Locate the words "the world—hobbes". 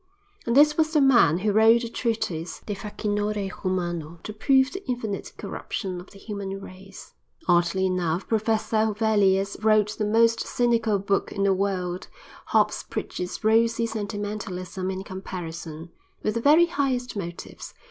11.43-12.81